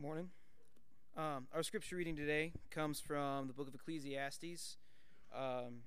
[0.00, 0.30] Morning.
[1.14, 4.78] Um, our scripture reading today comes from the book of Ecclesiastes,
[5.36, 5.82] um,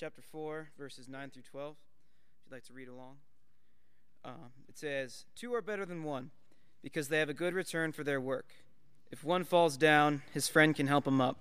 [0.00, 1.76] chapter 4, verses 9 through 12.
[1.76, 3.16] If you'd like to read along,
[4.24, 6.30] um, it says, Two are better than one,
[6.82, 8.54] because they have a good return for their work.
[9.10, 11.36] If one falls down, his friend can help him up,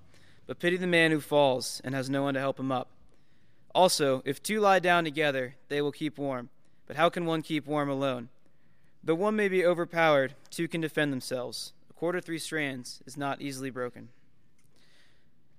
[0.47, 2.89] but pity the man who falls and has no one to help him up.
[3.73, 6.49] Also, if two lie down together, they will keep warm.
[6.87, 8.27] But how can one keep warm alone?
[9.01, 13.71] Though one may be overpowered, two can defend themselves quarter three strands is not easily
[13.71, 14.09] broken.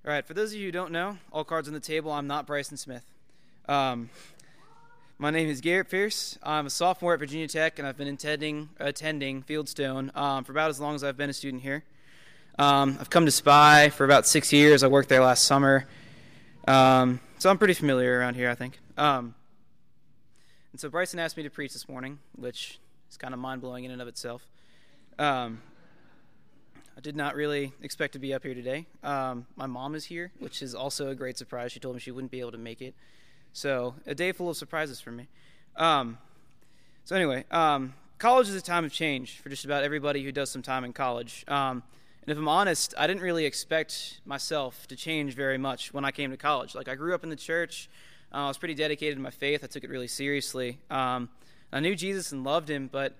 [0.06, 2.28] All right, for those of you who don't know, all cards on the table, I'm
[2.28, 3.04] not Bryson Smith.
[3.68, 4.08] Um,
[5.18, 6.38] my name is Garrett Pierce.
[6.44, 10.70] I'm a sophomore at Virginia Tech, and I've been attending, attending Fieldstone um, for about
[10.70, 11.82] as long as I've been a student here.
[12.56, 14.84] Um, I've come to SPY for about six years.
[14.84, 15.88] I worked there last summer.
[16.68, 18.78] Um, so I'm pretty familiar around here, I think.
[18.96, 19.34] Um,
[20.70, 22.78] and so Bryson asked me to preach this morning, which
[23.10, 24.46] is kind of mind blowing in and of itself.
[25.18, 25.62] Um,
[26.98, 28.84] I did not really expect to be up here today.
[29.04, 31.70] Um, my mom is here, which is also a great surprise.
[31.70, 32.92] She told me she wouldn't be able to make it.
[33.52, 35.28] So, a day full of surprises for me.
[35.76, 36.18] Um,
[37.04, 40.50] so, anyway, um, college is a time of change for just about everybody who does
[40.50, 41.44] some time in college.
[41.46, 41.84] Um,
[42.22, 46.10] and if I'm honest, I didn't really expect myself to change very much when I
[46.10, 46.74] came to college.
[46.74, 47.88] Like, I grew up in the church,
[48.32, 50.80] uh, I was pretty dedicated to my faith, I took it really seriously.
[50.90, 51.28] Um,
[51.72, 53.14] I knew Jesus and loved him, but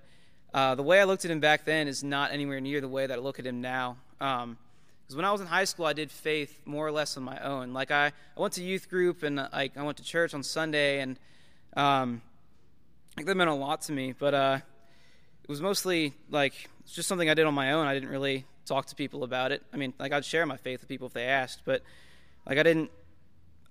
[0.53, 3.05] uh, the way I looked at him back then is not anywhere near the way
[3.05, 3.97] that I look at him now.
[4.17, 4.57] Because um,
[5.13, 7.73] when I was in high school, I did faith more or less on my own.
[7.73, 11.01] Like I, I went to youth group and like I went to church on Sunday,
[11.01, 11.19] and
[11.75, 12.21] um,
[13.15, 14.13] like that meant a lot to me.
[14.17, 14.59] But uh,
[15.43, 17.85] it was mostly like it's just something I did on my own.
[17.85, 19.61] I didn't really talk to people about it.
[19.73, 21.83] I mean, like I'd share my faith with people if they asked, but
[22.47, 22.89] like I didn't,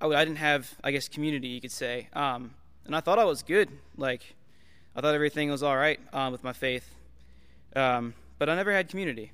[0.00, 2.08] I, I didn't have, I guess, community you could say.
[2.12, 3.68] Um, and I thought I was good.
[3.96, 4.34] Like
[4.97, 6.89] I thought everything was all right um, with my faith,
[7.77, 9.33] um, but I never had community.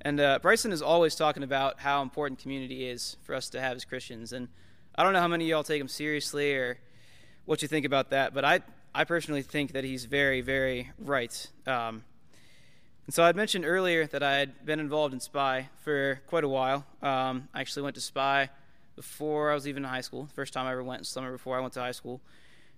[0.00, 3.76] And uh, Bryson is always talking about how important community is for us to have
[3.76, 4.32] as Christians.
[4.32, 4.48] And
[4.94, 6.78] I don't know how many of y'all take him seriously or
[7.44, 8.60] what you think about that, but I,
[8.94, 11.46] I personally think that he's very, very right.
[11.66, 12.04] Um,
[13.06, 16.48] and so I'd mentioned earlier that I had been involved in SPY for quite a
[16.48, 16.84] while.
[17.02, 18.48] Um, I actually went to SPY
[18.96, 20.28] before I was even in high school.
[20.34, 22.20] First time I ever went, summer before I went to high school.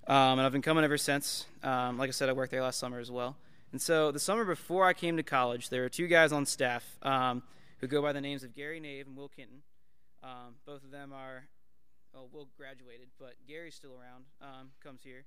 [0.09, 1.45] Um, and I've been coming ever since.
[1.63, 3.37] Um, like I said, I worked there last summer as well.
[3.73, 6.97] And so the summer before I came to college, there were two guys on staff
[7.03, 7.43] um,
[7.83, 9.61] who go by the names of Gary Nave and Will Kenton.
[10.25, 11.45] Um, both of them are,
[12.15, 15.27] well, Will graduated, but Gary's still around, um, comes here.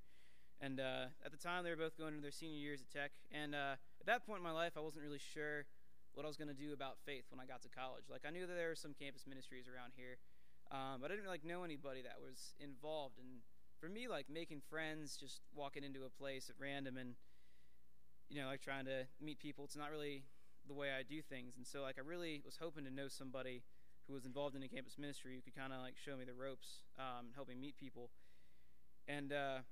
[0.60, 3.12] And uh, at the time, they were both going into their senior years at Tech.
[3.32, 5.66] And uh, at that point in my life, I wasn't really sure
[6.16, 8.06] what I was going to do about faith when I got to college.
[8.10, 10.18] Like, I knew that there were some campus ministries around here,
[10.72, 13.46] um, but I didn't like know anybody that was involved in
[13.82, 17.16] for me, like making friends, just walking into a place at random and,
[18.30, 20.24] you know, like trying to meet people, it's not really
[20.68, 21.58] the way I do things.
[21.58, 23.64] And so, like, I really was hoping to know somebody
[24.08, 26.34] who was involved in a campus ministry who could kind of like show me the
[26.34, 28.12] ropes, um, help me meet people.
[29.08, 29.66] And uh,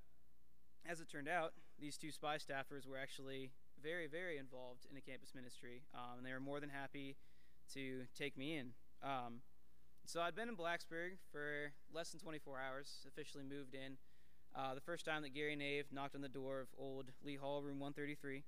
[0.89, 5.01] as it turned out, these two SPY staffers were actually very, very involved in a
[5.01, 7.15] campus ministry, um, and they were more than happy
[7.73, 8.71] to take me in.
[9.03, 9.41] Um,
[10.09, 13.95] so I'd been in Blacksburg for less than 24 hours, officially moved in.
[14.55, 17.61] Uh, the first time that Gary Nave knocked on the door of old Lee Hall,
[17.61, 18.41] room 133.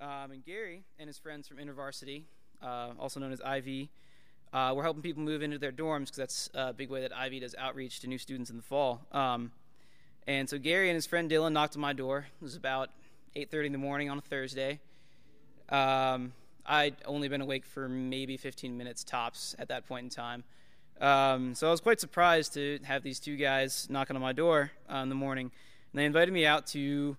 [0.00, 2.22] Um, and Gary and his friends from InterVarsity,
[2.62, 3.90] uh, also known as Ivy,
[4.54, 7.40] uh, were helping people move into their dorms because that's a big way that Ivy
[7.40, 9.02] does outreach to new students in the fall.
[9.12, 9.52] Um,
[10.26, 12.26] and so Gary and his friend Dylan knocked on my door.
[12.40, 12.88] It was about
[13.36, 14.80] 8:30 in the morning on a Thursday.
[15.68, 16.32] Um,
[16.64, 20.42] I'd only been awake for maybe 15 minutes tops at that point in time.
[21.00, 24.70] Um, so I was quite surprised to have these two guys knocking on my door
[24.92, 25.50] uh, in the morning.
[25.92, 27.16] And they invited me out to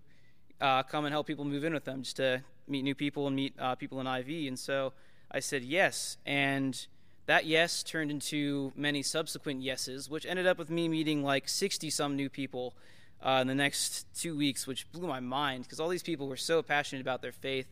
[0.59, 3.35] uh, come and help people move in with them, just to meet new people and
[3.35, 4.47] meet uh, people in IV.
[4.47, 4.93] And so
[5.31, 6.17] I said yes.
[6.25, 6.85] And
[7.25, 11.89] that yes turned into many subsequent yeses, which ended up with me meeting like 60
[11.89, 12.75] some new people
[13.23, 16.37] uh, in the next two weeks, which blew my mind because all these people were
[16.37, 17.67] so passionate about their faith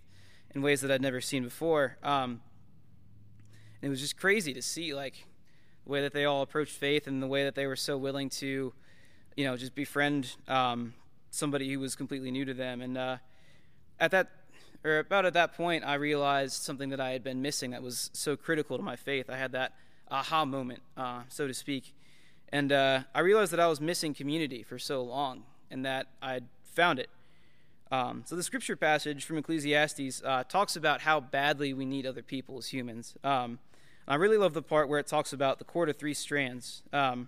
[0.56, 1.98] in ways that I'd never seen before.
[2.02, 2.42] Um,
[3.81, 5.25] it was just crazy to see like
[5.89, 8.30] the way that they all approached faith and the way that they were so willing
[8.30, 8.71] to,
[9.36, 10.94] you know, just befriend um,
[11.31, 12.80] somebody who was completely new to them.
[12.80, 13.18] And uh,
[14.00, 14.30] at that,
[14.83, 18.12] or about at that point, I realized something that I had been missing that was
[18.13, 19.31] so critical to my faith.
[19.31, 19.74] I had that
[20.12, 21.95] aha moment, uh, so to speak.
[22.50, 26.45] And uh, I realized that I was missing community for so long and that I'd
[26.65, 27.09] found it.
[27.92, 32.21] Um, so the scripture passage from Ecclesiastes uh, talks about how badly we need other
[32.21, 33.15] people as humans.
[33.24, 33.57] Um,
[34.09, 36.81] I really love the part where it talks about the cord of three strands.
[36.91, 37.27] Um,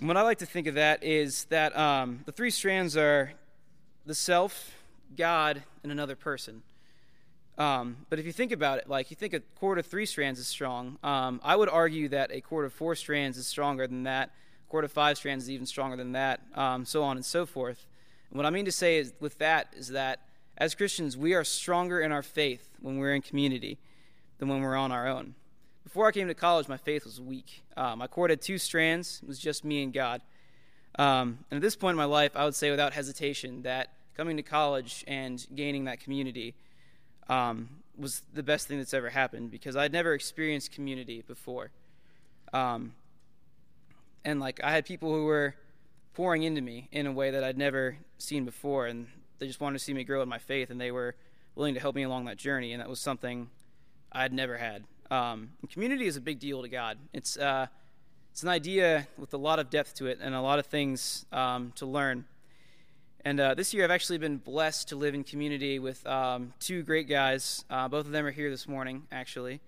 [0.00, 3.30] what I like to think of that is that um, the three strands are
[4.04, 4.74] the self,
[5.16, 6.64] God, and another person.
[7.56, 10.40] Um, but if you think about it, like you think a cord of three strands
[10.40, 14.02] is strong, um, I would argue that a cord of four strands is stronger than
[14.02, 14.30] that.
[14.66, 17.46] A cord of five strands is even stronger than that, um, so on and so
[17.46, 17.86] forth.
[18.30, 20.18] And what I mean to say is, with that is that
[20.56, 23.78] as Christians, we are stronger in our faith when we're in community
[24.38, 25.34] than when we're on our own.
[25.84, 27.62] Before I came to college, my faith was weak.
[27.76, 30.22] Uh, my cord had two strands; it was just me and God.
[30.98, 34.36] Um, and at this point in my life, I would say without hesitation that coming
[34.36, 36.54] to college and gaining that community
[37.28, 41.70] um, was the best thing that's ever happened because I'd never experienced community before.
[42.52, 42.94] Um,
[44.24, 45.54] and like I had people who were
[46.14, 49.06] pouring into me in a way that I'd never seen before, and
[49.38, 51.14] they just wanted to see me grow in my faith, and they were
[51.54, 53.50] willing to help me along that journey, and that was something
[54.12, 54.84] I'd never had.
[55.10, 56.98] Um, community is a big deal to God.
[57.12, 57.66] It's uh,
[58.38, 61.26] it's an idea with a lot of depth to it and a lot of things
[61.32, 62.24] um, to learn.
[63.24, 66.82] And uh, this year, I've actually been blessed to live in community with um, two
[66.82, 67.64] great guys.
[67.68, 69.60] Uh, both of them are here this morning, actually,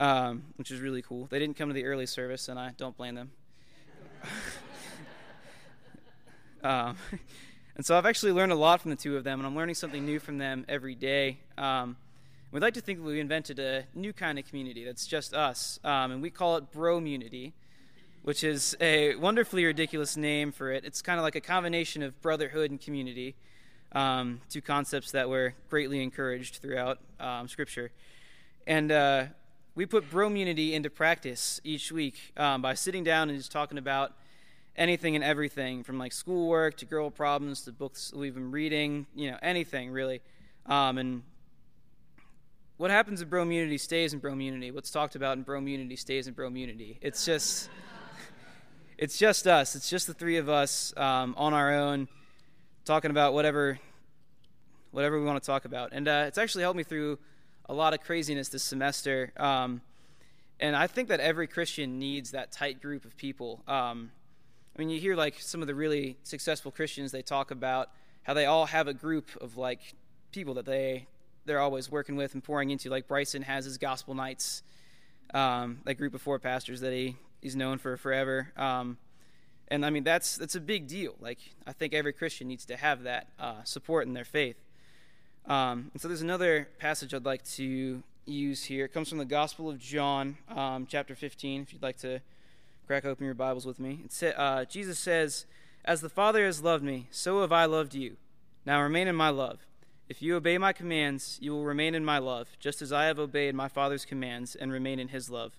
[0.00, 1.26] um, which is really cool.
[1.30, 3.30] They didn't come to the early service, and I don't blame them.
[6.62, 6.96] um,
[7.76, 9.76] and so I've actually learned a lot from the two of them, and I'm learning
[9.76, 11.38] something new from them every day.
[11.56, 11.96] Um,
[12.54, 15.78] we'd like to think that we invented a new kind of community that's just us,
[15.84, 17.52] um, and we call it Bro Community
[18.24, 20.82] which is a wonderfully ridiculous name for it.
[20.86, 23.34] It's kind of like a combination of brotherhood and community,
[23.92, 27.90] um, two concepts that were greatly encouraged throughout um, Scripture.
[28.66, 29.24] And uh,
[29.74, 34.14] we put bromunity into practice each week um, by sitting down and just talking about
[34.74, 39.30] anything and everything from like schoolwork to girl problems to books we've been reading, you
[39.30, 40.22] know, anything really.
[40.64, 41.22] Um, and
[42.76, 44.70] what happens in bromunity stays in bromunity.
[44.70, 46.98] What's talked about in bromunity stays in bromunity.
[47.00, 47.70] It's just
[48.98, 49.76] it's just us.
[49.76, 52.08] It's just the three of us um, on our own,
[52.84, 53.78] talking about whatever,
[54.90, 55.90] whatever we want to talk about.
[55.92, 57.18] And uh, it's actually helped me through
[57.68, 59.32] a lot of craziness this semester.
[59.36, 59.80] Um,
[60.58, 63.62] and I think that every Christian needs that tight group of people.
[63.68, 64.10] Um,
[64.76, 67.12] I mean, you hear like some of the really successful Christians.
[67.12, 67.90] They talk about
[68.24, 69.80] how they all have a group of like
[70.32, 71.06] people that they
[71.46, 72.90] they're always working with and pouring into.
[72.90, 74.62] Like Bryson has his gospel nights,
[75.32, 78.52] um, that group of four pastors that he he's known for forever.
[78.56, 78.98] Um,
[79.68, 81.14] and I mean that's that's a big deal.
[81.20, 84.56] Like I think every Christian needs to have that uh, support in their faith.
[85.46, 88.86] Um, and so there's another passage I'd like to use here.
[88.86, 91.62] It comes from the Gospel of John, um, chapter 15.
[91.62, 92.20] If you'd like to
[92.86, 94.04] crack open your Bibles with me,
[94.36, 95.44] uh, Jesus says,
[95.84, 98.16] "As the Father has loved me, so have I loved you.
[98.64, 99.66] Now remain in my love.
[100.08, 103.18] If you obey my commands, you will remain in my love, just as I have
[103.18, 105.56] obeyed my Father's commands and remain in His love."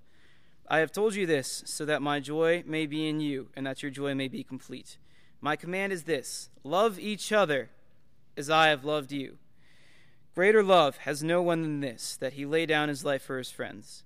[0.68, 3.84] I have told you this so that my joy may be in you and that
[3.84, 4.98] your joy may be complete.
[5.40, 7.70] My command is this love each other
[8.36, 9.38] as I have loved you.
[10.34, 13.52] Greater love has no one than this, that he lay down his life for his
[13.52, 14.04] friends.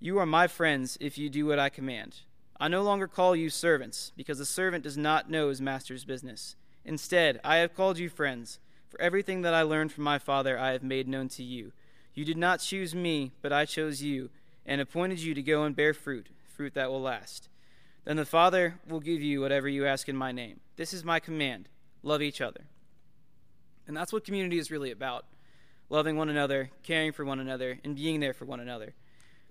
[0.00, 2.22] You are my friends if you do what I command.
[2.58, 6.56] I no longer call you servants, because a servant does not know his master's business.
[6.84, 8.58] Instead, I have called you friends,
[8.92, 11.72] for everything that I learned from my Father I have made known to you.
[12.12, 14.28] You did not choose me, but I chose you
[14.66, 17.48] and appointed you to go and bear fruit, fruit that will last.
[18.04, 20.60] Then the Father will give you whatever you ask in my name.
[20.76, 21.70] This is my command
[22.02, 22.66] love each other.
[23.86, 25.24] And that's what community is really about
[25.88, 28.92] loving one another, caring for one another, and being there for one another.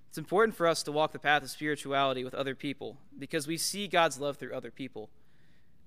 [0.09, 3.57] It's important for us to walk the path of spirituality with other people because we
[3.57, 5.09] see God's love through other people.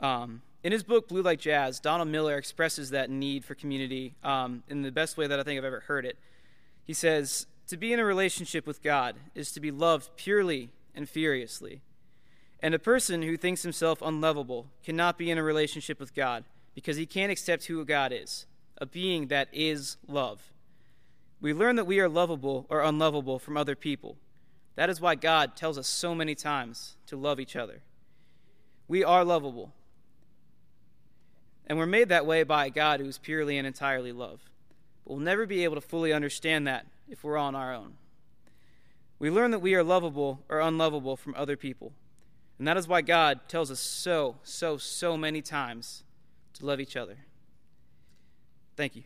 [0.00, 4.64] Um, in his book, Blue Like Jazz, Donald Miller expresses that need for community um,
[4.68, 6.18] in the best way that I think I've ever heard it.
[6.87, 11.09] He says, to be in a relationship with God is to be loved purely and
[11.09, 11.83] furiously.
[12.61, 16.44] And a person who thinks himself unlovable cannot be in a relationship with God
[16.75, 18.47] because he can't accept who God is,
[18.78, 20.50] a being that is love.
[21.42, 24.16] We learn that we are lovable or unlovable from other people.
[24.76, 27.83] That is why God tells us so many times to love each other.
[28.88, 29.75] We are lovable.
[31.66, 34.50] And we're made that way by a God who is purely and entirely love.
[35.04, 37.94] But we'll never be able to fully understand that if we're on our own.
[39.18, 41.92] We learn that we are lovable or unlovable from other people.
[42.59, 46.04] And that is why God tells us so, so, so many times
[46.54, 47.18] to love each other.
[48.76, 49.02] Thank you.